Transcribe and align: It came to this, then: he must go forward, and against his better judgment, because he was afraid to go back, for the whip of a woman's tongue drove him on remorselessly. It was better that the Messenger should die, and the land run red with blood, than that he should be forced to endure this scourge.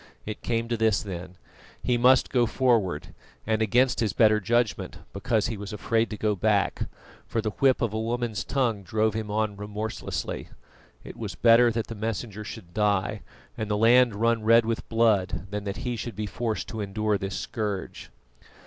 It 0.25 0.41
came 0.41 0.67
to 0.67 0.75
this, 0.77 1.03
then: 1.03 1.37
he 1.83 1.95
must 1.95 2.31
go 2.31 2.47
forward, 2.47 3.13
and 3.45 3.61
against 3.61 3.99
his 3.99 4.13
better 4.13 4.39
judgment, 4.39 4.97
because 5.13 5.45
he 5.45 5.57
was 5.57 5.71
afraid 5.71 6.09
to 6.09 6.17
go 6.17 6.35
back, 6.35 6.87
for 7.27 7.39
the 7.39 7.51
whip 7.51 7.83
of 7.83 7.93
a 7.93 7.99
woman's 8.01 8.43
tongue 8.43 8.81
drove 8.81 9.13
him 9.13 9.29
on 9.29 9.57
remorselessly. 9.57 10.49
It 11.03 11.17
was 11.17 11.35
better 11.35 11.69
that 11.73 11.85
the 11.85 11.93
Messenger 11.93 12.43
should 12.43 12.73
die, 12.73 13.21
and 13.55 13.69
the 13.69 13.77
land 13.77 14.15
run 14.15 14.41
red 14.43 14.65
with 14.65 14.89
blood, 14.89 15.45
than 15.51 15.65
that 15.65 15.77
he 15.85 15.95
should 15.95 16.15
be 16.15 16.25
forced 16.25 16.67
to 16.69 16.81
endure 16.81 17.19
this 17.19 17.37
scourge. 17.37 18.09